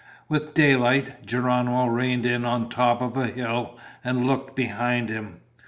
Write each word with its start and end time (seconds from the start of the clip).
With 0.27 0.55
daylight, 0.55 1.27
Geronimo 1.27 1.85
reined 1.85 2.25
in 2.25 2.43
on 2.43 2.69
top 2.69 3.03
of 3.03 3.15
a 3.15 3.27
hill 3.27 3.77
and 4.03 4.25
looked 4.25 4.55
behind 4.55 5.09
him. 5.09 5.41